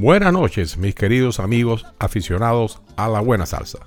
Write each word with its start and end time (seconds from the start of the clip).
Buenas 0.00 0.32
noches, 0.32 0.76
mis 0.76 0.94
queridos 0.94 1.40
amigos 1.40 1.84
aficionados 1.98 2.80
a 2.94 3.08
la 3.08 3.18
buena 3.18 3.46
salsa. 3.46 3.80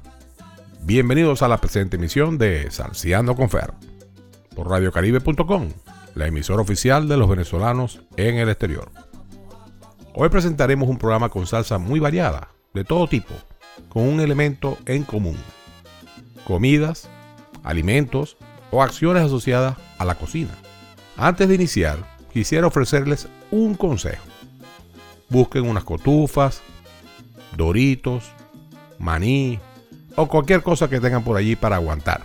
Bienvenidos 0.81 1.42
a 1.42 1.47
la 1.47 1.60
presente 1.60 1.96
emisión 1.96 2.38
de 2.38 2.70
Salseando 2.70 3.34
con 3.34 3.49
Fer 3.49 3.72
por 4.54 4.70
radiocaribe.com, 4.70 5.70
la 6.16 6.28
emisora 6.28 6.63
oficial 6.63 7.08
de 7.08 7.16
los 7.16 7.29
venezolanos 7.29 8.02
en 8.17 8.35
el 8.39 8.49
exterior. 8.49 8.92
Hoy 10.13 10.28
presentaremos 10.28 10.89
un 10.89 10.97
programa 10.97 11.29
con 11.29 11.47
salsa 11.47 11.78
muy 11.78 12.02
variada, 12.02 12.49
de 12.74 12.84
todo 12.84 13.07
tipo, 13.07 13.34
con 13.88 14.03
un 14.03 14.20
elemento 14.20 14.78
en 14.88 15.03
común. 15.03 15.38
Comidas, 16.43 17.09
alimentos 17.63 18.35
o 18.70 18.84
acciones 18.84 19.23
asociadas 19.23 19.77
a 19.98 20.03
la 20.03 20.16
cocina. 20.16 20.57
Antes 21.16 21.48
de 21.48 21.55
iniciar, 21.55 21.99
quisiera 22.34 22.67
ofrecerles 22.67 23.30
un 23.49 23.75
consejo 23.75 24.30
busquen 25.31 25.67
unas 25.67 25.84
cotufas, 25.84 26.62
doritos, 27.58 28.31
maní 28.99 29.59
o 30.16 30.27
cualquier 30.27 30.62
cosa 30.62 30.89
que 30.89 30.99
tengan 30.99 31.23
por 31.23 31.38
allí 31.38 31.55
para 31.55 31.77
aguantar, 31.77 32.22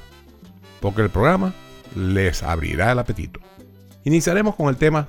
porque 0.80 1.02
el 1.02 1.11
programa 1.11 1.55
les 1.95 2.42
abrirá 2.42 2.92
el 2.92 2.98
apetito. 2.98 3.41
Iniciaremos 4.05 4.56
con 4.56 4.69
el 4.69 4.77
tema 4.77 5.09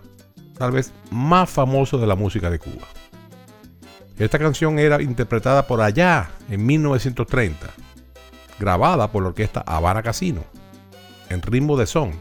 tal 0.58 0.72
vez 0.72 0.94
más 1.12 1.50
famoso 1.50 1.98
de 1.98 2.08
la 2.08 2.16
música 2.16 2.50
de 2.50 2.60
Cuba. 2.60 2.88
Esta 4.18 4.40
canción 4.40 4.80
era 4.80 5.02
interpretada 5.02 5.68
por 5.68 5.82
allá 5.82 6.30
en 6.50 6.66
1930, 6.66 7.68
grabada 8.60 9.12
por 9.12 9.24
la 9.24 9.30
orquesta 9.30 9.62
Habana 9.62 10.02
Casino, 10.02 10.44
en 11.30 11.42
ritmo 11.42 11.78
de 11.78 11.86
son, 11.86 12.12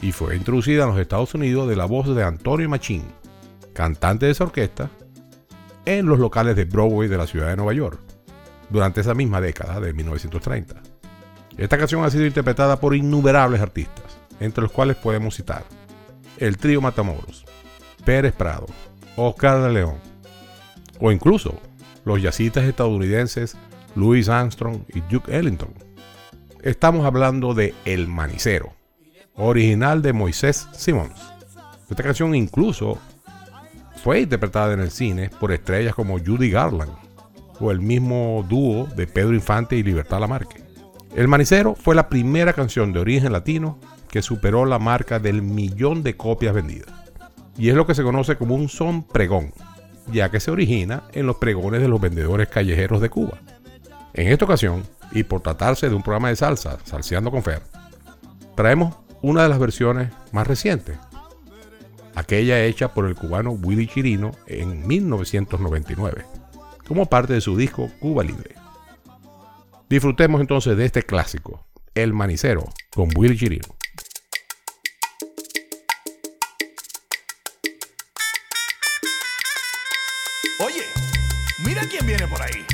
y 0.00 0.12
fue 0.12 0.36
introducida 0.36 0.84
en 0.84 0.90
los 0.90 0.98
Estados 0.98 1.34
Unidos 1.34 1.68
de 1.68 1.76
la 1.76 1.86
voz 1.86 2.14
de 2.14 2.22
Antonio 2.22 2.68
Machín, 2.68 3.04
cantante 3.72 4.26
de 4.26 4.32
esa 4.32 4.44
orquesta 4.44 4.90
en 5.84 6.06
los 6.06 6.18
locales 6.18 6.56
de 6.56 6.64
Broadway 6.64 7.08
de 7.08 7.18
la 7.18 7.26
ciudad 7.26 7.48
de 7.48 7.56
Nueva 7.56 7.72
York, 7.72 8.00
durante 8.70 9.00
esa 9.00 9.14
misma 9.14 9.40
década 9.40 9.80
de 9.80 9.92
1930. 9.92 10.76
Esta 11.56 11.78
canción 11.78 12.04
ha 12.04 12.10
sido 12.10 12.26
interpretada 12.26 12.80
por 12.80 12.94
innumerables 12.94 13.60
artistas, 13.60 14.18
entre 14.40 14.62
los 14.62 14.72
cuales 14.72 14.96
podemos 14.96 15.36
citar 15.36 15.64
el 16.38 16.56
trío 16.56 16.80
Matamoros, 16.80 17.44
Pérez 18.04 18.32
Prado, 18.32 18.66
Oscar 19.16 19.62
de 19.62 19.72
León, 19.72 19.96
o 21.00 21.12
incluso 21.12 21.60
los 22.04 22.20
jazzistas 22.20 22.64
estadounidenses 22.64 23.56
Louis 23.94 24.28
Armstrong 24.28 24.82
y 24.92 25.00
Duke 25.02 25.36
Ellington. 25.36 25.72
Estamos 26.62 27.06
hablando 27.06 27.54
de 27.54 27.74
El 27.84 28.08
Manicero, 28.08 28.74
original 29.36 30.02
de 30.02 30.12
Moisés 30.12 30.66
Simmons. 30.72 31.20
Esta 31.88 32.02
canción 32.02 32.34
incluso 32.34 32.98
fue 34.04 34.20
interpretada 34.20 34.74
en 34.74 34.80
el 34.80 34.90
cine 34.90 35.30
por 35.40 35.50
estrellas 35.50 35.94
como 35.94 36.18
Judy 36.18 36.50
Garland 36.50 36.92
o 37.58 37.70
el 37.70 37.80
mismo 37.80 38.44
dúo 38.46 38.86
de 38.94 39.06
Pedro 39.06 39.32
Infante 39.32 39.76
y 39.76 39.82
Libertad 39.82 40.20
Lamarque. 40.20 40.62
El 41.16 41.26
Manicero 41.26 41.74
fue 41.74 41.94
la 41.94 42.10
primera 42.10 42.52
canción 42.52 42.92
de 42.92 43.00
origen 43.00 43.32
latino 43.32 43.78
que 44.10 44.20
superó 44.20 44.66
la 44.66 44.78
marca 44.78 45.18
del 45.18 45.40
millón 45.40 46.02
de 46.02 46.18
copias 46.18 46.52
vendidas. 46.52 46.92
Y 47.56 47.70
es 47.70 47.76
lo 47.76 47.86
que 47.86 47.94
se 47.94 48.02
conoce 48.02 48.36
como 48.36 48.54
un 48.54 48.68
son 48.68 49.04
pregón, 49.04 49.54
ya 50.12 50.30
que 50.30 50.38
se 50.38 50.50
origina 50.50 51.04
en 51.14 51.26
los 51.26 51.36
pregones 51.36 51.80
de 51.80 51.88
los 51.88 51.98
vendedores 51.98 52.48
callejeros 52.48 53.00
de 53.00 53.08
Cuba. 53.08 53.38
En 54.12 54.28
esta 54.28 54.44
ocasión, 54.44 54.82
y 55.12 55.22
por 55.22 55.40
tratarse 55.40 55.88
de 55.88 55.94
un 55.94 56.02
programa 56.02 56.28
de 56.28 56.36
salsa, 56.36 56.76
Salseando 56.84 57.30
con 57.30 57.42
Fer, 57.42 57.62
traemos 58.54 58.96
una 59.22 59.44
de 59.44 59.48
las 59.48 59.58
versiones 59.58 60.10
más 60.30 60.46
recientes, 60.46 60.98
aquella 62.14 62.64
hecha 62.64 62.94
por 62.94 63.06
el 63.06 63.14
cubano 63.14 63.52
Willy 63.52 63.86
Chirino 63.86 64.32
en 64.46 64.86
1999, 64.86 66.24
como 66.86 67.06
parte 67.06 67.32
de 67.32 67.40
su 67.40 67.56
disco 67.56 67.90
Cuba 68.00 68.24
Libre. 68.24 68.54
Disfrutemos 69.88 70.40
entonces 70.40 70.76
de 70.76 70.84
este 70.84 71.02
clásico, 71.02 71.66
El 71.94 72.12
Manicero, 72.12 72.64
con 72.94 73.08
Willy 73.16 73.36
Chirino. 73.36 73.68
Oye, 80.60 80.82
mira 81.66 81.82
quién 81.88 82.06
viene 82.06 82.26
por 82.26 82.40
ahí. 82.42 82.73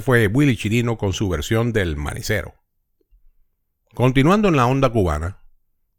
Fue 0.00 0.26
Willy 0.26 0.56
Chirino 0.56 0.98
con 0.98 1.12
su 1.12 1.28
versión 1.28 1.72
del 1.72 1.96
Manicero. 1.96 2.54
Continuando 3.94 4.48
en 4.48 4.56
la 4.56 4.66
onda 4.66 4.90
cubana, 4.90 5.44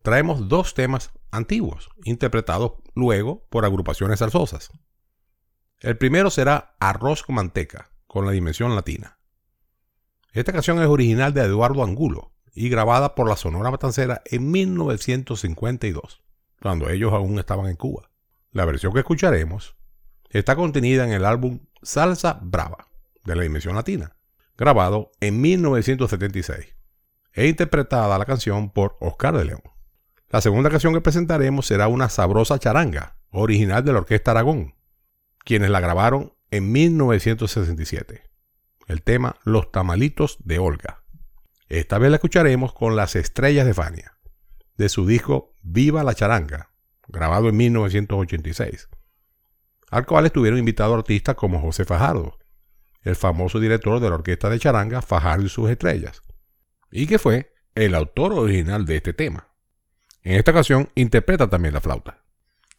traemos 0.02 0.50
dos 0.50 0.74
temas 0.74 1.12
antiguos, 1.32 1.90
interpretados 2.04 2.74
luego 2.94 3.48
por 3.50 3.64
agrupaciones 3.64 4.20
salsosas. 4.20 4.72
El 5.80 5.98
primero 5.98 6.30
será 6.30 6.76
Arroz 6.80 7.24
con 7.24 7.36
manteca, 7.36 7.92
con 8.08 8.26
la 8.26 8.32
dimensión 8.32 8.76
latina. 8.76 9.20
Esta 10.34 10.52
canción 10.52 10.82
es 10.82 10.88
original 10.88 11.34
de 11.34 11.42
Eduardo 11.42 11.84
Angulo 11.84 12.34
y 12.54 12.70
grabada 12.70 13.16
por 13.16 13.30
la 13.30 13.38
Sonora 13.38 13.72
Matancera 13.72 14.22
en 14.26 14.52
1952, 14.52 16.22
cuando 16.62 16.90
ellos 16.90 17.14
aún 17.14 17.40
estaban 17.40 17.68
en 17.68 17.76
Cuba. 17.76 18.12
La 18.52 18.66
versión 18.66 18.94
que 18.94 19.00
escucharemos 19.00 19.76
está 20.30 20.56
contenida 20.56 21.06
en 21.06 21.14
el 21.14 21.24
álbum 21.24 21.60
Salsa 21.82 22.40
Brava, 22.42 22.88
de 23.26 23.36
la 23.36 23.44
dimensión 23.44 23.76
latina, 23.76 24.16
grabado 24.58 25.12
en 25.20 25.42
1976 25.42 26.76
e 27.34 27.48
interpretada 27.48 28.18
la 28.18 28.26
canción 28.26 28.72
por 28.72 28.96
Oscar 29.02 29.38
de 29.38 29.46
León. 29.46 29.62
La 30.30 30.42
segunda 30.42 30.70
canción 30.70 30.94
que 30.94 31.02
presentaremos 31.02 31.68
será 31.68 31.88
una 31.88 32.10
sabrosa 32.10 32.58
charanga, 32.58 33.18
original 33.30 33.84
de 33.84 33.94
la 33.94 34.00
Orquesta 34.00 34.32
Aragón, 34.32 34.76
quienes 35.44 35.70
la 35.70 35.82
grabaron 35.82 36.34
en 36.52 36.72
1967. 36.72 38.24
El 38.88 39.02
tema 39.02 39.36
Los 39.44 39.72
Tamalitos 39.72 40.38
de 40.44 40.60
Olga. 40.60 41.04
Esta 41.68 41.98
vez 41.98 42.10
la 42.10 42.18
escucharemos 42.18 42.74
con 42.74 42.96
las 42.96 43.16
estrellas 43.16 43.66
de 43.66 43.74
Fania, 43.74 44.18
de 44.78 44.90
su 44.90 45.06
disco 45.06 45.56
Viva 45.62 46.04
la 46.04 46.14
Charanga, 46.14 46.72
grabado 47.08 47.50
en 47.50 47.58
1986, 47.58 48.90
al 49.90 50.06
cual 50.06 50.26
estuvieron 50.28 50.60
invitados 50.60 50.98
artistas 50.98 51.36
como 51.36 51.60
José 51.60 51.86
Fajardo, 51.86 52.38
el 53.06 53.16
famoso 53.16 53.60
director 53.60 54.00
de 54.02 54.10
la 54.10 54.16
orquesta 54.16 54.50
de 54.50 54.60
charanga 54.60 55.02
Fajardo 55.02 55.46
y 55.46 55.50
sus 55.50 55.70
estrellas, 55.70 56.22
y 56.92 57.08
que 57.08 57.20
fue 57.20 57.54
el 57.76 57.96
autor 57.96 58.34
original 58.34 58.86
de 58.86 58.98
este 58.98 59.14
tema. 59.14 59.48
En 60.24 60.34
esta 60.34 60.52
ocasión 60.52 60.90
interpreta 60.96 61.50
también 61.50 61.74
la 61.74 61.82
flauta. 61.82 62.24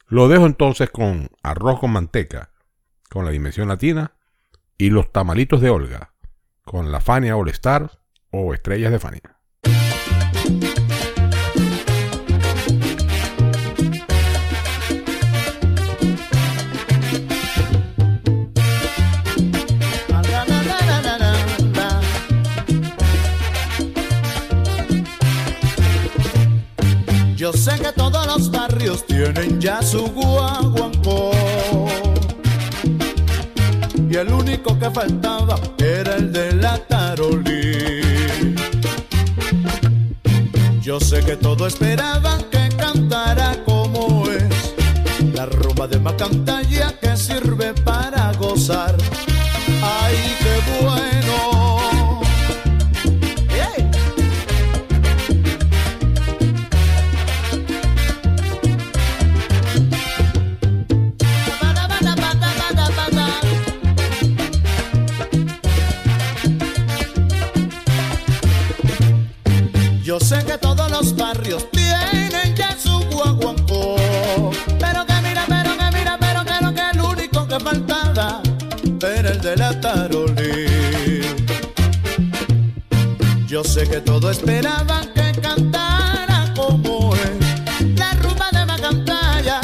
Lo 0.09 0.29
dejo 0.29 0.47
entonces 0.47 0.91
con 0.91 1.31
arroz 1.43 1.79
con 1.81 1.93
manteca, 1.93 2.51
con 3.09 3.25
la 3.25 3.31
dimensión 3.31 3.69
latina, 3.69 4.13
y 4.77 4.91
los 4.91 5.13
tamalitos 5.13 5.61
de 5.61 5.71
Olga, 5.71 6.13
con 6.63 6.91
la 6.91 7.01
Fania 7.01 7.37
All 7.37 7.49
Star 7.49 7.99
o 8.31 8.53
Estrellas 8.53 8.91
de 8.91 8.99
Fania. 8.99 9.36
Yo 27.47 27.53
sé 27.53 27.79
que 27.79 27.93
todos 27.93 28.27
los 28.27 28.51
barrios 28.51 29.07
tienen 29.07 29.61
ya 29.61 29.81
su 29.81 30.05
guaguancó. 30.09 31.31
Y 34.11 34.17
el 34.17 34.33
único 34.33 34.77
que 34.77 34.91
faltaba 34.91 35.57
era 35.79 36.17
el 36.17 36.33
de 36.33 36.55
la 36.55 36.77
tarolí. 36.89 38.03
Yo 40.83 40.99
sé 40.99 41.21
que 41.21 41.37
todos 41.37 41.75
esperaban 41.75 42.43
que 42.51 42.69
cantara 42.77 43.63
como 43.65 44.29
es 44.29 44.75
la 45.33 45.47
rumba 45.47 45.87
de 45.87 46.01
Macantalla 46.01 46.99
que 46.99 47.17
sirve 47.17 47.75
para 47.75 48.33
gozar. 48.33 48.97
La 79.57 79.81
tarolí. 79.81 80.67
Yo 83.47 83.65
sé 83.65 83.89
que 83.89 84.01
todos 84.01 84.39
esperaban 84.39 85.13
que 85.15 85.33
cantara 85.41 86.53
como 86.55 87.15
es 87.15 87.99
la 87.99 88.13
rumba 88.23 88.51
de 88.53 88.67
Macantalla 88.67 89.61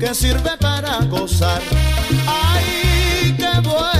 que 0.00 0.14
sirve 0.14 0.56
para 0.58 0.98
gozar. 1.04 1.62
¡Ay, 2.26 3.34
qué 3.38 3.60
bueno! 3.68 3.93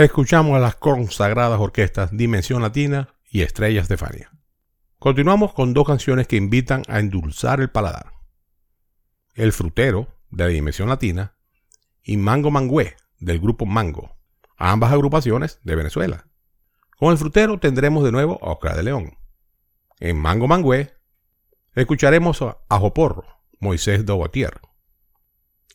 Escuchamos 0.00 0.56
a 0.56 0.60
las 0.60 0.76
consagradas 0.76 1.60
orquestas 1.60 2.08
Dimensión 2.10 2.62
Latina 2.62 3.16
y 3.28 3.42
Estrella 3.42 3.82
Estefania. 3.82 4.32
Continuamos 4.98 5.52
con 5.52 5.74
dos 5.74 5.86
canciones 5.86 6.26
que 6.26 6.36
invitan 6.36 6.84
a 6.88 7.00
endulzar 7.00 7.60
el 7.60 7.68
paladar. 7.68 8.14
El 9.34 9.52
Frutero, 9.52 10.08
de 10.30 10.48
Dimensión 10.48 10.88
Latina, 10.88 11.36
y 12.02 12.16
Mango 12.16 12.50
Mangüe, 12.50 12.96
del 13.18 13.40
grupo 13.40 13.66
Mango, 13.66 14.16
ambas 14.56 14.90
agrupaciones 14.90 15.60
de 15.64 15.76
Venezuela. 15.76 16.28
Con 16.96 17.12
el 17.12 17.18
Frutero 17.18 17.60
tendremos 17.60 18.02
de 18.02 18.12
nuevo 18.12 18.38
a 18.42 18.52
Oscar 18.52 18.76
de 18.76 18.84
León. 18.84 19.18
En 19.98 20.16
Mango 20.16 20.48
Mangüe 20.48 20.94
escucharemos 21.74 22.40
a 22.40 22.78
Joporro, 22.78 23.26
Moisés 23.58 24.06
Dobotier. 24.06 24.62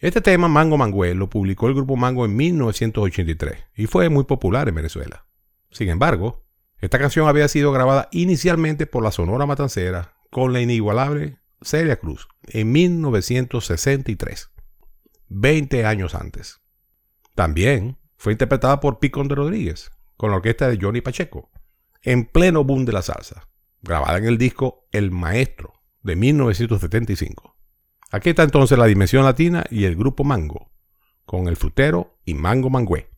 Este 0.02 0.20
tema, 0.20 0.50
Mango 0.50 0.78
Mangüe, 0.78 1.16
lo 1.16 1.30
publicó 1.30 1.68
el 1.68 1.74
grupo 1.74 1.96
Mango 1.96 2.26
en 2.26 2.36
1983 2.36 3.66
y 3.76 3.88
fue 3.88 4.10
muy 4.10 4.26
popular 4.26 4.68
en 4.68 4.76
Venezuela. 4.76 5.26
Sin 5.72 5.88
embargo, 5.90 6.46
esta 6.80 7.00
canción 7.00 7.30
había 7.30 7.48
sido 7.48 7.72
grabada 7.72 8.10
inicialmente 8.12 8.88
por 8.88 9.04
la 9.04 9.12
Sonora 9.12 9.46
Matancera 9.46 10.18
con 10.30 10.52
la 10.52 10.60
inigualable 10.60 11.40
Celia 11.62 11.96
Cruz 11.96 12.28
en 12.44 12.74
1963, 12.74 14.52
20 15.30 15.86
años 15.86 16.14
antes. 16.14 16.60
También 17.34 17.98
fue 18.18 18.34
interpretada 18.34 18.82
por 18.82 19.00
Picón 19.00 19.30
de 19.30 19.36
Rodríguez 19.36 19.92
con 20.18 20.30
la 20.30 20.38
orquesta 20.38 20.68
de 20.68 20.78
Johnny 20.80 21.00
Pacheco, 21.00 21.52
en 22.02 22.26
pleno 22.26 22.66
boom 22.66 22.84
de 22.84 22.92
la 22.92 23.02
salsa, 23.02 23.48
grabada 23.82 24.18
en 24.18 24.26
el 24.26 24.38
disco 24.38 24.88
El 24.92 25.12
Maestro 25.12 25.74
de 26.04 26.18
1975. 26.18 27.55
Aquí 28.16 28.30
está 28.30 28.44
entonces 28.44 28.78
la 28.78 28.86
Dimensión 28.86 29.26
Latina 29.26 29.66
y 29.70 29.84
el 29.84 29.98
grupo 29.98 30.24
Mango, 30.24 30.70
con 31.26 31.50
el 31.50 31.58
frutero 31.58 32.16
y 32.24 32.34
Mango 32.34 32.70
Mangüe. 32.70 33.10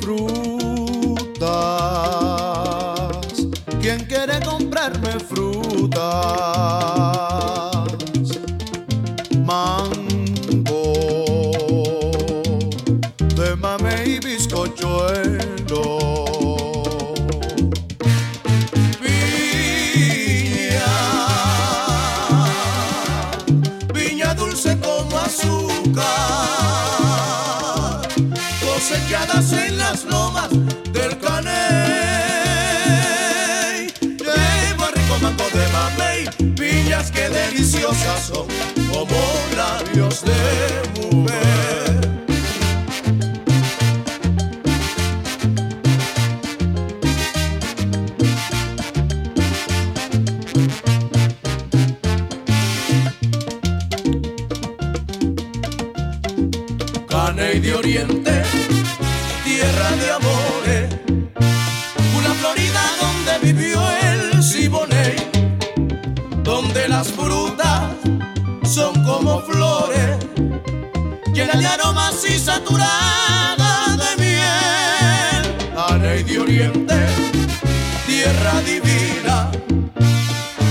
Frutas, 0.00 1.36
¿quién 3.82 3.98
quiere 4.06 4.40
comprarme 4.46 5.20
frutas? 5.20 6.55
Deliciosas 37.96 38.22
son 38.26 38.46
como 38.92 39.16
labios 39.56 40.22
de 40.22 40.32
mujer. 41.00 41.36
Caney 57.08 57.60
de 57.60 57.74
Oriente 57.74 58.42
tierra 59.44 59.90
de 59.96 60.10
amores, 60.10 60.88
una 62.18 62.34
Florida 62.34 62.82
donde 63.00 63.52
vivió 63.52 63.80
el 64.02 64.42
Siboney, 64.42 65.16
donde 66.42 66.88
las 66.88 67.08
frutas 67.12 67.65
flores, 69.44 70.16
llenas 71.32 71.58
de 71.58 71.66
aromas 71.66 72.24
y 72.28 72.38
saturadas 72.38 73.98
de 73.98 74.24
miel. 74.24 75.70
Aney 75.76 76.22
de 76.22 76.38
Oriente, 76.38 77.06
tierra 78.06 78.60
divina, 78.62 79.50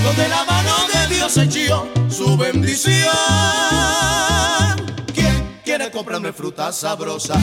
donde 0.04 0.28
la 0.28 0.44
mano 0.44 0.74
de 0.92 1.14
Dios 1.14 1.36
echó 1.36 1.88
su 2.08 2.36
bendición 2.36 3.12
quiere 5.78 5.90
comprarme 5.90 6.32
fruta 6.32 6.72
sabrosa, 6.72 7.34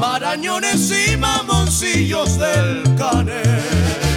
marañones 0.00 0.90
y 0.90 1.16
mamoncillos 1.16 2.36
del 2.36 2.82
canel. 2.96 4.15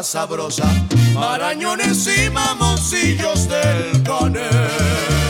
Sabrosa, 0.00 0.64
marañones 1.14 2.06
y 2.06 2.30
mamoncillos 2.30 3.48
del 3.48 4.02
caney. 4.04 5.21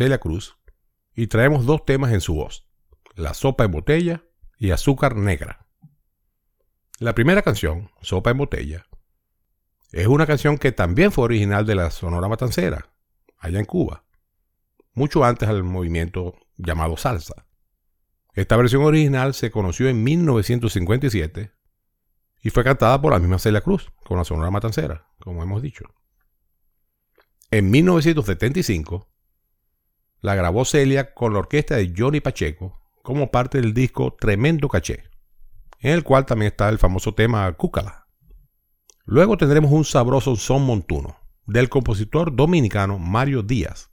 Celia 0.00 0.16
Cruz 0.16 0.56
y 1.14 1.26
traemos 1.26 1.66
dos 1.66 1.84
temas 1.84 2.14
en 2.14 2.22
su 2.22 2.34
voz, 2.34 2.66
La 3.16 3.34
sopa 3.34 3.64
en 3.64 3.70
botella 3.70 4.24
y 4.56 4.70
Azúcar 4.70 5.14
negra. 5.14 5.66
La 6.98 7.14
primera 7.14 7.42
canción, 7.42 7.90
Sopa 8.00 8.30
en 8.30 8.38
botella, 8.38 8.86
es 9.92 10.06
una 10.06 10.26
canción 10.26 10.56
que 10.56 10.72
también 10.72 11.12
fue 11.12 11.24
original 11.24 11.66
de 11.66 11.74
la 11.74 11.90
Sonora 11.90 12.28
Matancera, 12.28 12.94
allá 13.36 13.58
en 13.58 13.66
Cuba, 13.66 14.06
mucho 14.94 15.22
antes 15.22 15.50
del 15.50 15.64
movimiento 15.64 16.34
llamado 16.56 16.96
salsa. 16.96 17.46
Esta 18.32 18.56
versión 18.56 18.84
original 18.84 19.34
se 19.34 19.50
conoció 19.50 19.86
en 19.86 20.02
1957 20.02 21.52
y 22.40 22.48
fue 22.48 22.64
cantada 22.64 22.98
por 23.02 23.12
la 23.12 23.18
misma 23.18 23.38
Celia 23.38 23.60
Cruz, 23.60 23.92
con 24.02 24.16
la 24.16 24.24
Sonora 24.24 24.50
Matancera, 24.50 25.10
como 25.18 25.42
hemos 25.42 25.60
dicho. 25.60 25.84
En 27.50 27.70
1975, 27.70 29.09
la 30.20 30.34
grabó 30.34 30.64
Celia 30.64 31.14
con 31.14 31.32
la 31.32 31.40
orquesta 31.40 31.76
de 31.76 31.92
Johnny 31.96 32.20
Pacheco 32.20 32.80
como 33.02 33.30
parte 33.30 33.60
del 33.60 33.72
disco 33.72 34.16
Tremendo 34.18 34.68
Caché, 34.68 35.04
en 35.80 35.92
el 35.92 36.04
cual 36.04 36.26
también 36.26 36.52
está 36.52 36.68
el 36.68 36.78
famoso 36.78 37.14
tema 37.14 37.50
Cúcala. 37.54 38.06
Luego 39.04 39.36
tendremos 39.36 39.72
un 39.72 39.84
sabroso 39.84 40.36
son 40.36 40.64
montuno 40.64 41.16
del 41.46 41.68
compositor 41.68 42.36
dominicano 42.36 42.98
Mario 42.98 43.42
Díaz. 43.42 43.90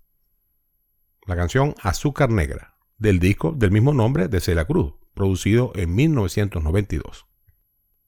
La 1.26 1.36
canción 1.36 1.74
Azúcar 1.82 2.30
Negra, 2.30 2.76
del 2.98 3.20
disco 3.20 3.52
del 3.52 3.72
mismo 3.72 3.94
nombre 3.94 4.28
de 4.28 4.40
Celia 4.42 4.66
Cruz, 4.66 4.94
producido 5.14 5.72
en 5.76 5.96
1992. 5.96 7.26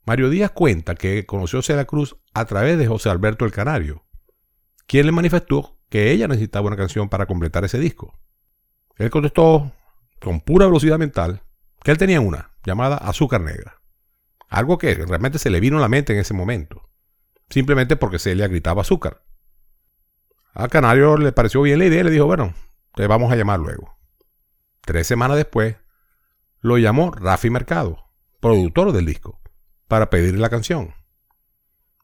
Mario 0.06 0.30
Díaz 0.30 0.52
cuenta 0.52 0.96
que 0.96 1.26
conoció 1.26 1.60
a 1.60 1.64
Celia 1.64 1.86
Cruz 1.86 2.18
a 2.34 2.46
través 2.46 2.78
de 2.78 2.88
José 2.88 3.10
Alberto 3.10 3.46
el 3.46 3.52
Canario, 3.52 4.06
quien 4.86 5.06
le 5.06 5.12
manifestó 5.12 5.79
que 5.90 6.12
ella 6.12 6.28
necesitaba 6.28 6.68
una 6.68 6.78
canción 6.78 7.10
para 7.10 7.26
completar 7.26 7.66
ese 7.66 7.80
disco. 7.80 8.18
Él 8.96 9.10
contestó 9.10 9.72
con 10.20 10.42
pura 10.42 10.66
velocidad 10.68 11.00
mental 11.00 11.42
que 11.84 11.92
él 11.92 11.98
tenía 11.98 12.22
una 12.22 12.52
llamada 12.64 12.98
Azúcar 12.98 13.42
Negra. 13.42 13.82
Algo 14.48 14.78
que 14.78 14.94
realmente 14.96 15.40
se 15.40 15.50
le 15.50 15.60
vino 15.60 15.78
a 15.78 15.82
la 15.82 15.88
mente 15.88 16.14
en 16.14 16.20
ese 16.20 16.34
momento, 16.34 16.90
simplemente 17.50 17.96
porque 17.96 18.20
Celia 18.20 18.48
gritaba 18.48 18.82
azúcar. 18.82 19.24
Al 20.54 20.70
Canario 20.70 21.18
le 21.18 21.32
pareció 21.32 21.62
bien 21.62 21.80
la 21.80 21.86
idea 21.86 22.02
y 22.02 22.04
le 22.04 22.12
dijo, 22.12 22.26
bueno, 22.26 22.54
te 22.96 23.08
vamos 23.08 23.32
a 23.32 23.36
llamar 23.36 23.60
luego. 23.60 23.98
Tres 24.82 25.08
semanas 25.08 25.38
después, 25.38 25.78
lo 26.62 26.78
llamó 26.78 27.12
Rafi 27.12 27.50
Mercado, 27.50 28.12
productor 28.40 28.92
del 28.92 29.06
disco, 29.06 29.40
para 29.88 30.10
pedirle 30.10 30.40
la 30.40 30.50
canción. 30.50 30.94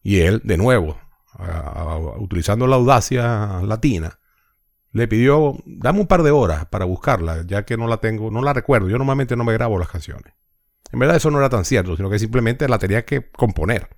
Y 0.02 0.22
él, 0.22 0.42
de 0.44 0.58
nuevo, 0.58 1.00
utilizando 2.18 2.68
la 2.68 2.76
audacia 2.76 3.62
latina, 3.64 4.20
le 4.92 5.08
pidió, 5.08 5.58
dame 5.66 6.00
un 6.00 6.08
par 6.08 6.24
de 6.24 6.32
horas 6.32 6.66
para 6.68 6.86
buscarla, 6.86 7.44
ya 7.46 7.66
que 7.66 7.76
no 7.76 7.88
la 7.88 7.98
tengo, 7.98 8.32
no 8.32 8.42
la 8.42 8.54
recuerdo. 8.54 8.88
Yo 8.88 8.98
normalmente 8.98 9.36
no 9.36 9.44
me 9.44 9.52
grabo 9.52 9.78
las 9.78 9.90
canciones. 9.90 10.34
En 10.92 11.00
verdad 11.00 11.18
eso 11.18 11.30
no 11.32 11.40
era 11.40 11.50
tan 11.50 11.66
cierto, 11.66 11.98
sino 11.98 12.10
que 12.10 12.18
simplemente 12.18 12.70
la 12.70 12.80
tenía 12.80 13.04
que 13.04 13.30
componer. 13.30 13.90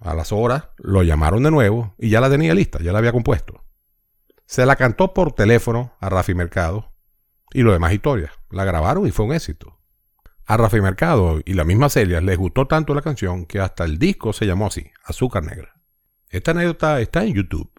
A 0.00 0.14
las 0.14 0.32
horas 0.32 0.70
lo 0.78 1.02
llamaron 1.02 1.42
de 1.42 1.50
nuevo 1.50 1.94
y 1.98 2.08
ya 2.08 2.20
la 2.20 2.30
tenía 2.30 2.54
lista, 2.54 2.78
ya 2.82 2.92
la 2.92 3.00
había 3.00 3.12
compuesto. 3.12 3.64
Se 4.46 4.64
la 4.64 4.76
cantó 4.76 5.12
por 5.12 5.32
teléfono 5.32 5.92
a 6.00 6.08
Rafi 6.08 6.34
Mercado 6.34 6.92
y 7.52 7.60
lo 7.60 7.72
demás 7.72 7.92
historias. 7.92 8.32
La 8.50 8.64
grabaron 8.64 9.06
y 9.06 9.10
fue 9.10 9.26
un 9.26 9.34
éxito. 9.34 9.78
A 10.46 10.56
Rafi 10.56 10.80
Mercado 10.80 11.40
y 11.44 11.52
la 11.54 11.64
misma 11.64 11.88
Celia 11.88 12.20
les 12.20 12.38
gustó 12.38 12.66
tanto 12.66 12.94
la 12.94 13.02
canción 13.02 13.44
que 13.44 13.60
hasta 13.60 13.84
el 13.84 13.98
disco 13.98 14.32
se 14.32 14.46
llamó 14.46 14.66
así, 14.68 14.90
Azúcar 15.04 15.44
Negra. 15.44 15.81
Esta 16.32 16.52
anécdota 16.52 16.98
está 17.02 17.24
en 17.24 17.34
YouTube, 17.34 17.70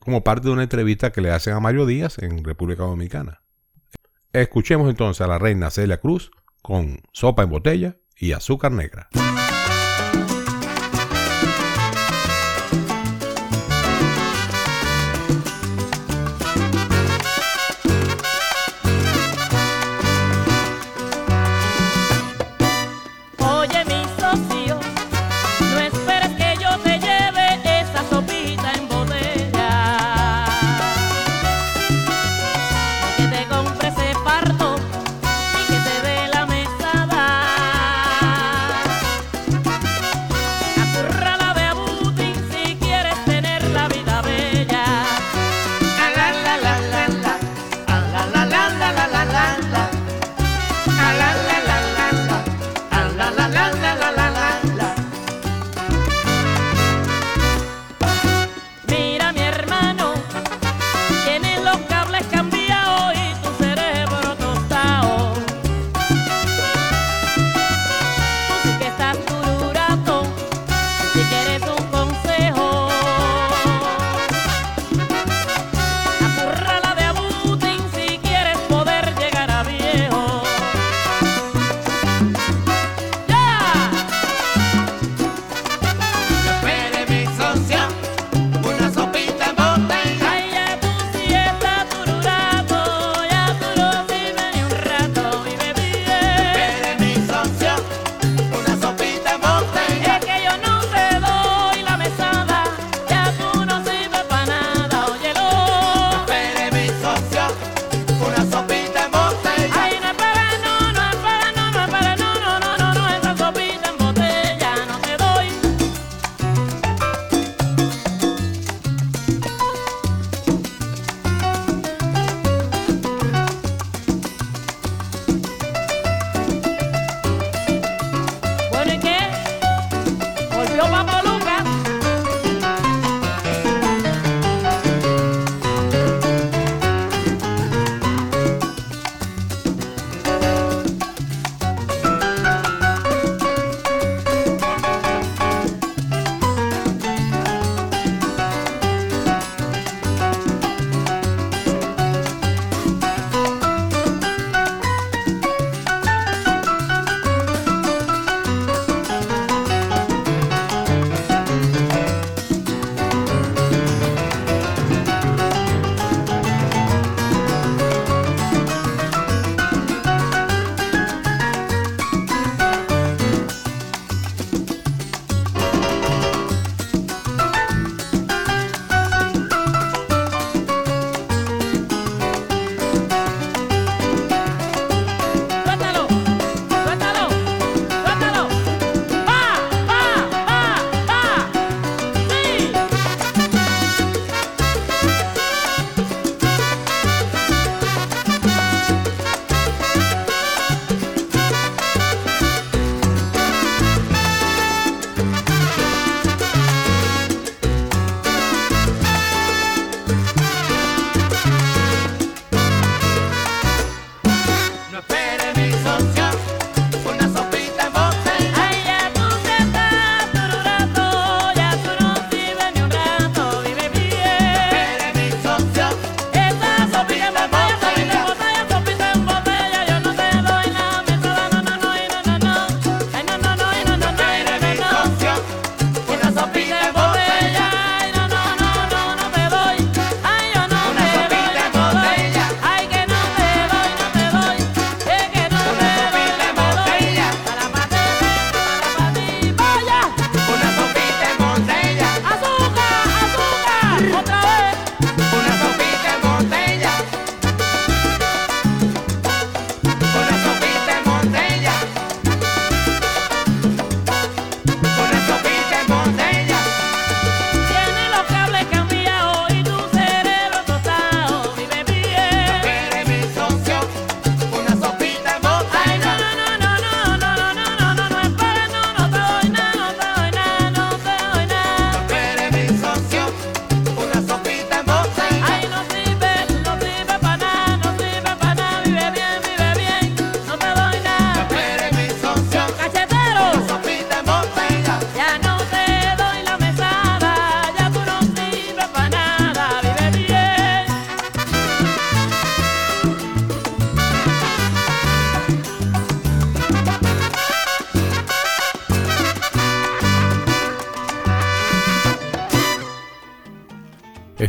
como 0.00 0.24
parte 0.24 0.48
de 0.48 0.52
una 0.52 0.64
entrevista 0.64 1.12
que 1.12 1.20
le 1.20 1.30
hacen 1.30 1.54
a 1.54 1.60
Mario 1.60 1.86
Díaz 1.86 2.18
en 2.18 2.42
República 2.42 2.82
Dominicana. 2.82 3.42
Escuchemos 4.32 4.90
entonces 4.90 5.20
a 5.20 5.28
la 5.28 5.38
reina 5.38 5.70
Celia 5.70 6.00
Cruz 6.00 6.32
con 6.60 6.98
sopa 7.12 7.44
en 7.44 7.50
botella 7.50 7.96
y 8.16 8.32
azúcar 8.32 8.72
negra. 8.72 9.08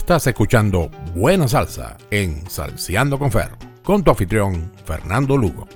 Estás 0.09 0.25
escuchando 0.25 0.89
Buena 1.13 1.47
Salsa 1.47 1.95
en 2.09 2.49
Salseando 2.49 3.19
con 3.19 3.31
Fer, 3.31 3.51
con 3.83 4.03
tu 4.03 4.09
anfitrión 4.09 4.71
Fernando 4.83 5.37
Lugo. 5.37 5.67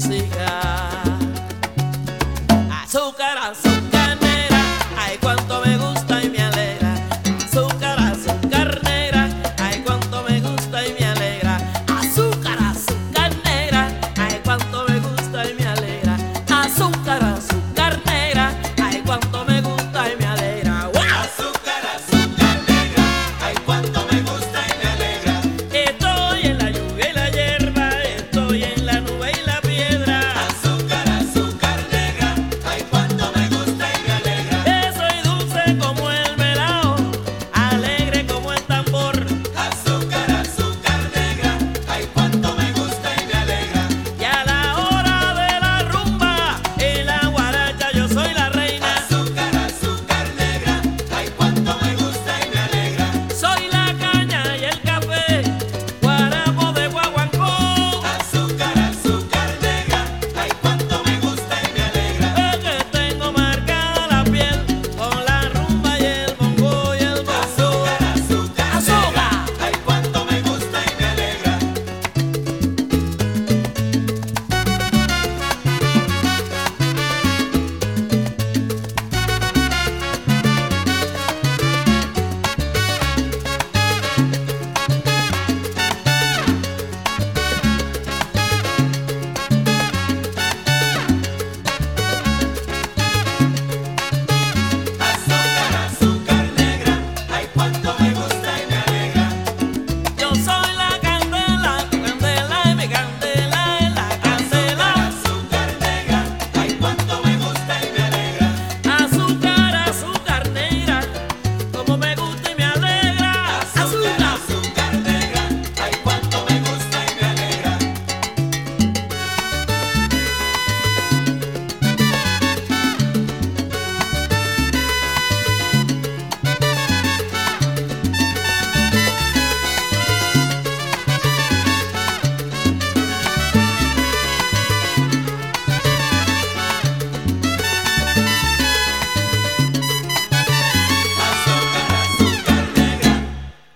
Música. 0.00 0.69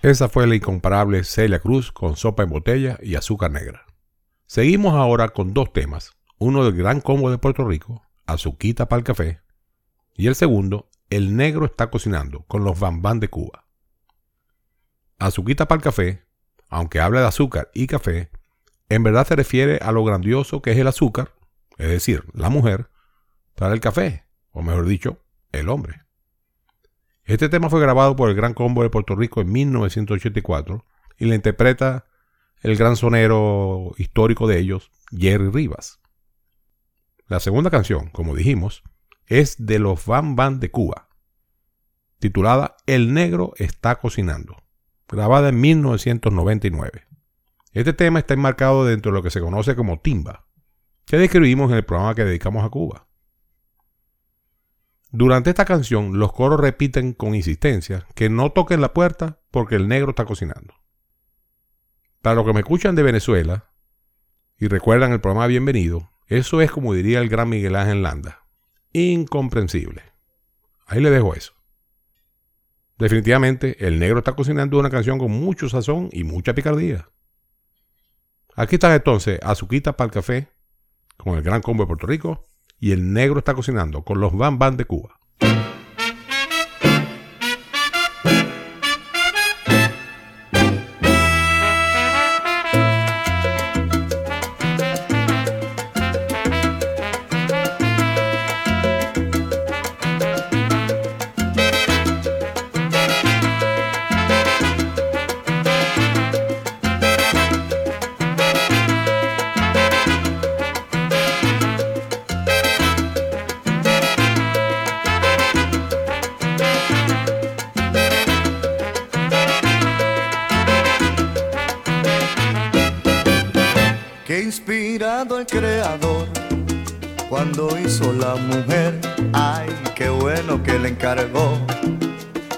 Esa 0.05 0.29
fue 0.29 0.47
la 0.47 0.55
incomparable 0.55 1.25
Celia 1.25 1.61
Cruz 1.61 1.91
con 1.91 2.15
Sopa 2.15 2.43
en 2.43 2.51
Botella 2.51 2.99
y 3.03 3.15
Azúcar 3.15 3.51
Negra. 3.51 3.87
Seguimos 4.45 4.93
ahora 4.93 5.31
con 5.31 5.55
dos 5.55 5.73
temas, 5.73 6.13
uno 6.37 6.63
del 6.63 6.75
Gran 6.75 7.01
Combo 7.01 7.31
de 7.31 7.39
Puerto 7.39 7.67
Rico, 7.67 8.03
Azuquita 8.27 8.87
para 8.87 8.99
el 8.99 9.05
café, 9.05 9.41
y 10.13 10.27
el 10.27 10.35
segundo, 10.35 10.91
El 11.09 11.39
Negro 11.39 11.65
está 11.65 11.89
cocinando, 11.89 12.45
con 12.49 12.65
los 12.65 12.79
Bambán 12.79 13.19
de 13.19 13.29
Cuba. 13.29 13.65
Azuquita 15.19 15.69
para 15.69 15.79
el 15.79 15.85
café, 15.85 16.27
aunque 16.69 17.01
habla 17.01 17.23
de 17.23 17.29
azúcar 17.29 17.71
y 17.73 17.87
café, 17.87 18.31
en 18.91 19.05
verdad 19.05 19.27
se 19.27 19.37
refiere 19.37 19.79
a 19.81 19.91
lo 19.91 20.05
grandioso 20.05 20.61
que 20.61 20.73
es 20.73 20.77
el 20.77 20.87
azúcar, 20.87 21.33
es 21.79 21.89
decir, 21.89 22.25
la 22.35 22.51
mujer, 22.51 22.91
para 23.55 23.73
el 23.73 23.81
café, 23.81 24.27
o 24.51 24.61
mejor 24.61 24.85
dicho, 24.85 25.25
el 25.51 25.71
hombre. 25.71 26.04
Este 27.27 27.49
tema 27.49 27.70
fue 27.70 27.81
grabado 27.81 28.16
por 28.16 28.29
el 28.29 28.37
Gran 28.37 28.53
Combo 28.53 28.83
de 28.83 28.91
Puerto 28.91 29.16
Rico 29.16 29.41
en 29.41 29.51
1984 29.51 30.85
y 31.18 31.25
la 31.25 31.35
interpreta 31.35 32.05
el 32.61 32.77
gran 32.77 32.97
sonero 32.97 33.93
histórico 33.99 34.47
de 34.47 34.59
ellos, 34.59 34.91
Jerry 35.11 35.51
Rivas. 35.51 36.01
La 37.27 37.41
segunda 37.41 37.70
canción, 37.70 38.09
como 38.11 38.35
dijimos, 38.35 38.83
es 39.27 39.66
de 39.66 39.79
los 39.79 40.05
Van 40.05 40.37
Van 40.37 40.61
de 40.61 40.70
Cuba, 40.70 41.09
titulada 42.18 42.77
El 42.87 43.14
Negro 43.14 43.53
está 43.57 43.97
cocinando, 43.97 44.62
grabada 45.09 45.49
en 45.49 45.61
1999. 45.61 47.07
Este 47.72 47.93
tema 47.93 48.18
está 48.18 48.35
enmarcado 48.35 48.85
dentro 48.85 49.12
de 49.12 49.16
lo 49.16 49.22
que 49.22 49.31
se 49.31 49.41
conoce 49.41 49.75
como 49.75 50.01
timba, 50.01 50.47
que 51.07 51.16
describimos 51.18 51.70
en 51.70 51.79
el 51.79 51.85
programa 51.85 52.14
que 52.14 52.25
dedicamos 52.25 52.64
a 52.64 52.70
Cuba. 52.70 53.04
Durante 55.17 55.51
esta 55.51 55.65
canción, 55.65 56.19
los 56.19 56.33
coros 56.33 56.59
repiten 56.59 57.12
con 57.12 57.37
insistencia 57.37 58.05
que 58.17 58.29
no 58.29 58.51
toquen 58.51 58.81
la 58.81 58.93
puerta 58.93 59.39
porque 59.53 59.77
el 59.77 59.87
negro 59.87 60.11
está 60.11 60.25
cocinando. 60.25 60.75
Para 62.21 62.35
los 62.35 62.45
que 62.45 62.53
me 62.53 62.59
escuchan 62.59 62.97
de 62.97 63.05
Venezuela 63.05 63.71
y 64.59 64.67
recuerdan 64.67 65.12
el 65.12 65.21
programa 65.21 65.47
Bienvenido, 65.47 66.11
eso 66.27 66.61
es 66.61 66.73
como 66.73 66.95
diría 66.95 67.21
el 67.21 67.29
gran 67.29 67.49
Miguel 67.49 67.77
Ángel 67.77 68.03
Landa. 68.03 68.45
Incomprensible. 68.93 70.03
Ahí 70.85 71.01
le 71.01 71.11
dejo 71.11 71.37
eso. 71.37 71.53
Definitivamente, 72.99 73.87
El 73.87 74.01
Negro 74.01 74.19
está 74.19 74.33
cocinando 74.33 74.81
una 74.81 74.91
canción 74.91 75.21
con 75.21 75.31
mucho 75.31 75.69
sazón 75.69 76.09
y 76.11 76.25
mucha 76.25 76.57
picardía. 76.57 77.09
Aquí 78.57 78.75
están 78.75 78.91
entonces 78.91 79.39
Azuquita 79.45 79.97
para 79.97 80.07
el 80.07 80.12
café, 80.12 80.49
con 81.17 81.37
el 81.37 81.43
Gran 81.43 81.62
Combo 81.62 81.85
de 81.85 81.87
Puerto 81.87 82.09
Rico, 82.09 82.49
y 82.79 82.93
El 82.93 83.12
Negro 83.12 83.39
está 83.39 83.55
cocinando, 83.55 84.03
con 84.03 84.20
los 84.20 84.37
Van 84.37 84.59
Van 84.59 84.77
de 84.77 84.85
Cuba. 84.85 85.18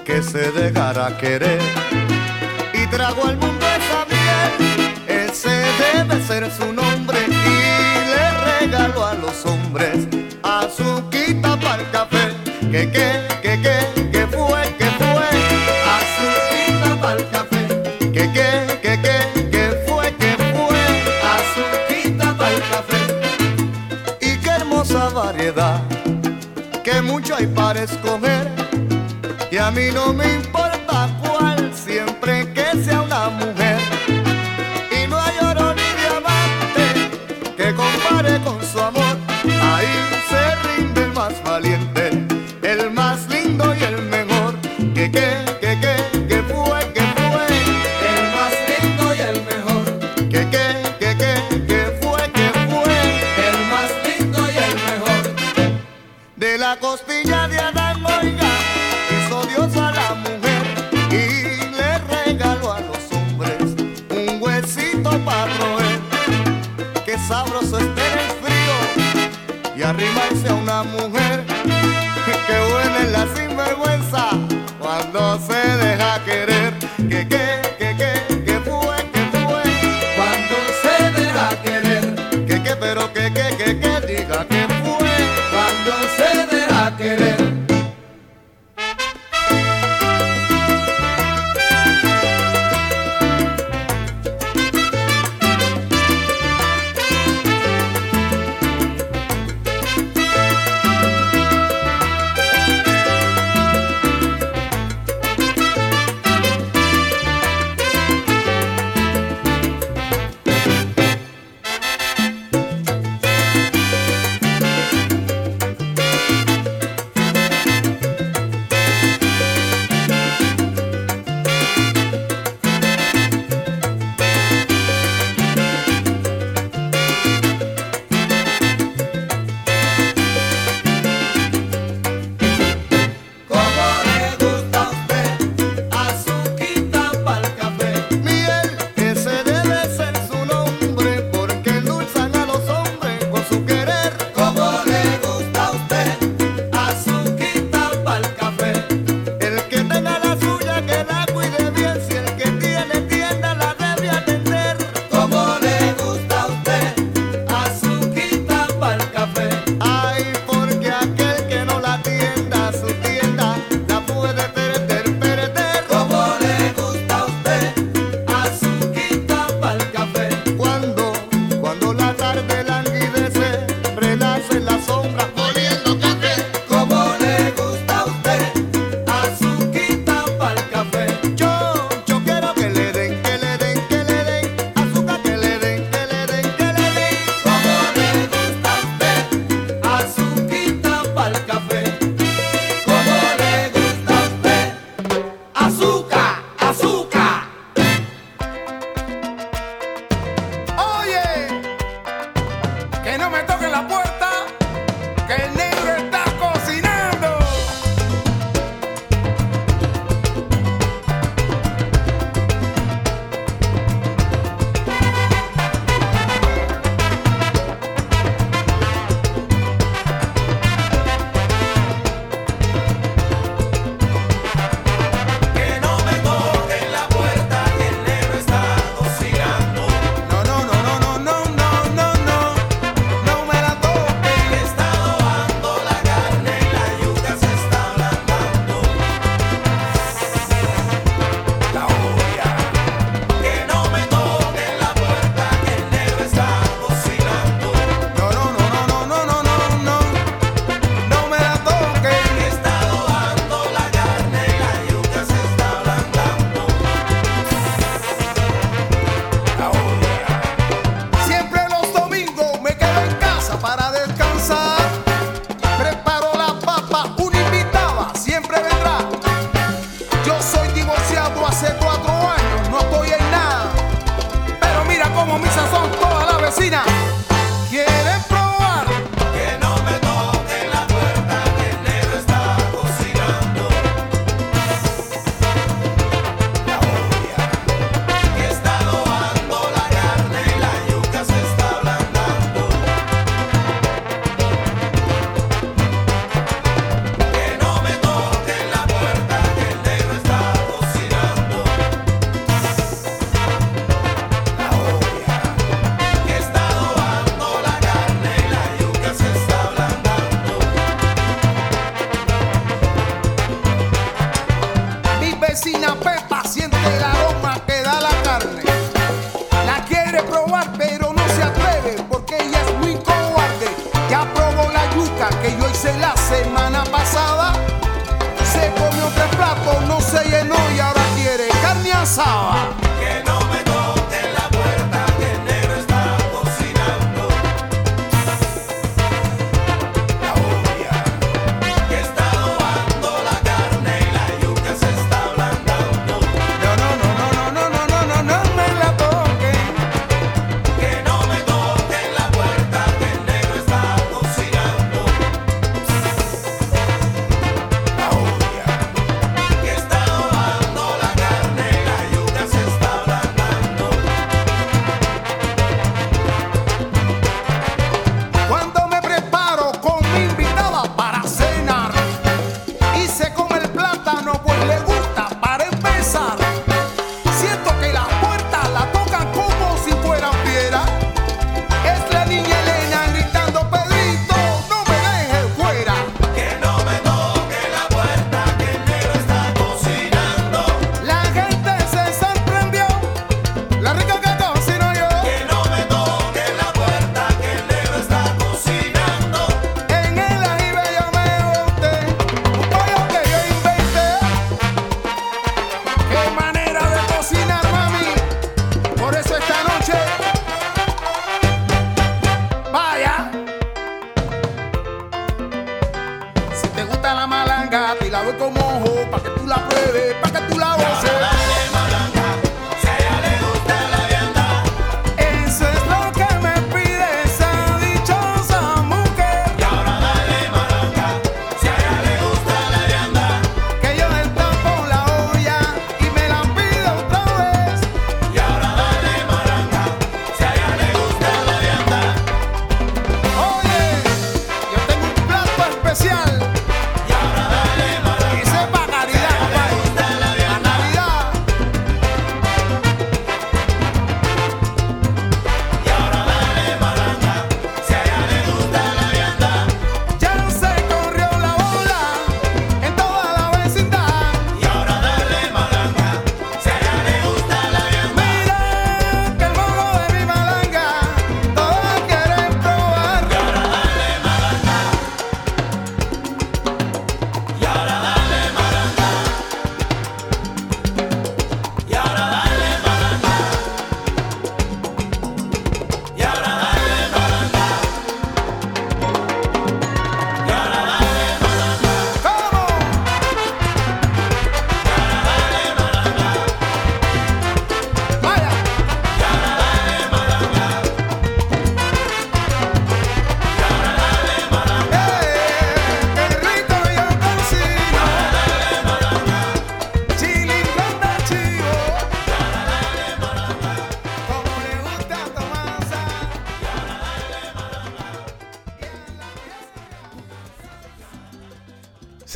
que 0.05 0.23
se 0.23 0.53
dejara 0.53 1.19
querer 1.19 1.59
y 2.73 2.87
trago 2.87 3.27
al 3.27 3.37
mundo 3.39 3.67
esa 3.67 4.07
miel. 4.09 4.95
Ese 5.09 5.51
debe 5.51 6.23
ser 6.23 6.49
su 6.53 6.73
nombre 6.73 7.19
y 7.27 7.33
le 8.13 8.61
regaló 8.61 9.05
a 9.05 9.15
los 9.15 9.45
hombres 9.47 10.07
azuquita 10.45 11.59
para 11.59 11.83
el 11.83 11.91
café 11.91 12.35
que 12.71 12.89
queda 12.89 13.16
y 29.51 29.57
a 29.57 29.71
mí 29.71 29.91
no 29.93 30.13
me 30.13 30.35
importa. 30.35 30.76
céu 70.47 70.63
na 70.63 70.85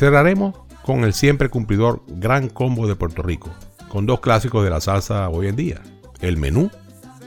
Cerraremos 0.01 0.55
con 0.81 1.03
el 1.03 1.13
siempre 1.13 1.49
cumplidor 1.49 2.01
Gran 2.07 2.49
Combo 2.49 2.87
de 2.87 2.95
Puerto 2.95 3.21
Rico, 3.21 3.51
con 3.87 4.07
dos 4.07 4.19
clásicos 4.19 4.63
de 4.63 4.71
la 4.71 4.81
salsa 4.81 5.29
hoy 5.29 5.45
en 5.45 5.55
día, 5.55 5.79
el 6.21 6.37
menú 6.37 6.71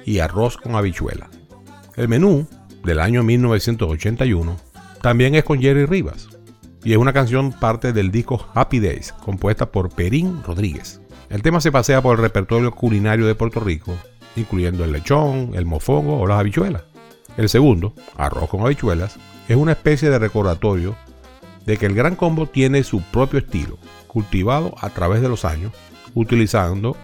y 0.04 0.18
arroz 0.18 0.56
con 0.56 0.74
habichuela. 0.74 1.30
El 1.94 2.08
menú, 2.08 2.48
del 2.82 2.98
año 2.98 3.22
1981, 3.22 4.56
también 5.00 5.36
es 5.36 5.44
con 5.44 5.60
Jerry 5.60 5.86
Rivas, 5.86 6.26
y 6.82 6.90
es 6.90 6.98
una 6.98 7.12
canción 7.12 7.52
parte 7.52 7.92
del 7.92 8.10
disco 8.10 8.44
Happy 8.54 8.80
Days, 8.80 9.12
compuesta 9.12 9.70
por 9.70 9.90
Perín 9.90 10.42
Rodríguez. 10.44 11.00
El 11.30 11.42
tema 11.42 11.60
se 11.60 11.70
pasea 11.70 12.02
por 12.02 12.16
el 12.16 12.22
repertorio 12.22 12.72
culinario 12.72 13.28
de 13.28 13.36
Puerto 13.36 13.60
Rico, 13.60 13.94
incluyendo 14.34 14.82
el 14.82 14.90
lechón, 14.90 15.52
el 15.54 15.64
mofongo 15.64 16.18
o 16.18 16.26
las 16.26 16.40
habichuelas. 16.40 16.82
El 17.36 17.48
segundo, 17.48 17.94
arroz 18.16 18.48
con 18.48 18.62
habichuelas, 18.62 19.16
es 19.48 19.56
una 19.56 19.70
especie 19.70 20.10
de 20.10 20.18
recordatorio 20.18 20.96
de 21.64 21.76
que 21.76 21.86
el 21.86 21.94
Gran 21.94 22.16
Combo 22.16 22.46
tiene 22.46 22.84
su 22.84 23.02
propio 23.02 23.38
estilo, 23.38 23.78
cultivado 24.06 24.74
a 24.80 24.90
través 24.90 25.22
de 25.22 25.28
los 25.28 25.44
años, 25.44 25.72
utilizando 26.14 26.96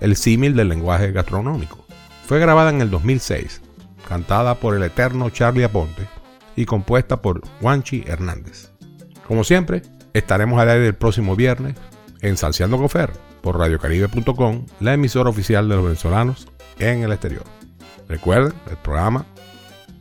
el 0.00 0.16
símil 0.16 0.54
del 0.54 0.68
lenguaje 0.68 1.12
gastronómico. 1.12 1.84
Fue 2.26 2.38
grabada 2.38 2.70
en 2.70 2.80
el 2.80 2.90
2006, 2.90 3.62
cantada 4.08 4.56
por 4.56 4.74
el 4.74 4.82
eterno 4.82 5.30
Charlie 5.30 5.64
Aponte 5.64 6.06
y 6.56 6.64
compuesta 6.64 7.22
por 7.22 7.46
Juanchi 7.60 8.04
Hernández. 8.06 8.70
Como 9.26 9.44
siempre, 9.44 9.82
estaremos 10.12 10.60
al 10.60 10.70
aire 10.70 10.86
el 10.86 10.94
próximo 10.94 11.36
viernes 11.36 11.76
en 12.20 12.36
Salseando 12.36 12.78
con 12.78 12.88
Fer 12.88 13.12
por 13.40 13.58
radiocaribe.com, 13.58 14.66
la 14.80 14.94
emisora 14.94 15.30
oficial 15.30 15.68
de 15.68 15.76
los 15.76 15.84
venezolanos 15.84 16.48
en 16.78 17.02
el 17.02 17.12
exterior. 17.12 17.44
Recuerden, 18.08 18.52
el 18.68 18.76
programa, 18.76 19.26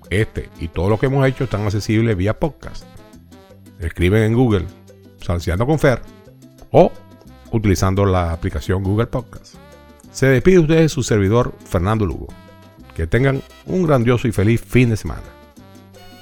este 0.09 0.49
y 0.59 0.67
todo 0.67 0.89
lo 0.89 0.99
que 0.99 1.07
hemos 1.07 1.27
hecho 1.27 1.43
están 1.43 1.65
accesibles 1.65 2.17
vía 2.17 2.39
podcast. 2.39 2.94
Escriben 3.80 4.23
en 4.23 4.34
Google 4.34 4.65
Salseando 5.21 5.65
con 5.65 5.80
Fer 5.80 6.01
o 6.71 6.91
utilizando 7.51 8.05
la 8.05 8.32
aplicación 8.32 8.84
Google 8.84 9.07
Podcast. 9.07 9.55
Se 10.11 10.28
despide 10.28 10.55
de 10.55 10.61
ustedes 10.61 10.91
su 10.91 11.03
servidor 11.03 11.53
Fernando 11.65 12.05
Lugo. 12.05 12.28
Que 12.95 13.07
tengan 13.07 13.41
un 13.65 13.84
grandioso 13.84 14.28
y 14.28 14.32
feliz 14.32 14.61
fin 14.61 14.89
de 14.89 14.97
semana. 14.97 15.23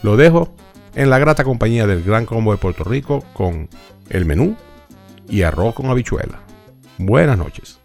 Lo 0.01 0.18
dejo 0.18 0.56
en 0.95 1.10
la 1.10 1.20
grata 1.20 1.43
compañía 1.43 1.86
del 1.86 2.04
Gran 2.04 2.26
Combo 2.26 2.51
de 2.51 2.58
Puerto 2.58 2.84
Rico 2.84 3.24
con 3.34 3.70
el 4.10 4.26
menú 4.26 4.56
y 5.30 5.43
arroz 5.43 5.76
con 5.76 5.88
habichuela. 5.88 6.39
Buenas 6.97 7.38
noches. 7.38 7.80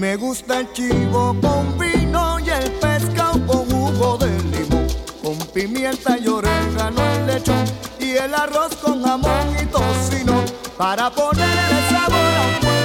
Me 0.00 0.16
gusta 0.16 0.60
el 0.60 0.72
chivo 0.72 1.36
con 1.42 1.78
vino 1.78 2.38
y 2.40 2.48
el 2.48 2.72
pescado 2.80 3.46
con 3.46 3.70
jugo 3.70 4.16
de 4.16 4.30
limón, 4.44 4.86
con 5.22 5.36
pimienta 5.52 6.16
y 6.16 6.26
orégano 6.26 7.02
el 7.02 7.26
lechón. 7.26 7.64
Y 7.98 8.12
el 8.12 8.34
arroz 8.34 8.74
con 8.76 9.04
jamón 9.04 9.54
y 9.62 9.66
tocino 9.66 10.42
para 10.78 11.10
ponerle 11.10 11.90
sabor 11.90 12.16
a 12.16 12.79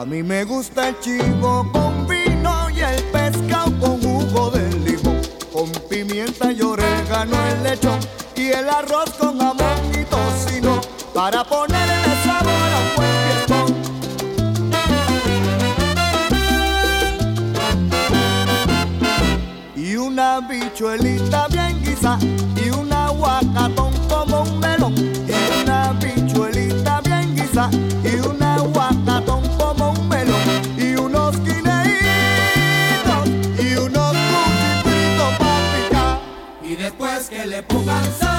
A 0.00 0.04
mí 0.06 0.22
me 0.22 0.44
gusta 0.44 0.88
el 0.88 0.98
chivo 1.00 1.70
con 1.72 2.06
vino 2.06 2.70
y 2.70 2.80
el 2.80 3.02
pescado 3.12 3.70
con 3.78 4.00
jugo 4.00 4.50
de 4.50 4.72
limón, 4.78 5.20
con 5.52 5.70
pimienta 5.90 6.50
y 6.52 6.62
orégano 6.62 7.36
el 7.48 7.62
lechón 7.62 8.00
y 8.34 8.46
el 8.46 8.66
arroz 8.70 9.10
con 9.18 9.38
jamón 9.38 9.92
y 9.92 10.02
tocino 10.04 10.80
para 11.12 11.44
ponerle 11.44 12.22
sabor 12.24 12.72
a 12.72 12.78
un 12.80 12.94
buen 12.96 13.12
fiestón. 13.26 13.68
Y 19.76 19.96
una 19.96 20.40
bichuelita 20.40 21.46
bien 21.48 21.78
guisa 21.84 22.18
y 22.56 22.70
un 22.70 22.90
aguacatón 22.90 23.92
como 24.08 24.44
un 24.44 24.60
melón. 24.60 24.94
Y 24.96 25.60
una 25.62 25.92
bichuelita 25.92 27.02
bien 27.02 27.36
guisa 27.36 27.68
y 28.02 28.14
un 28.26 28.39
avanzar. 37.90 38.29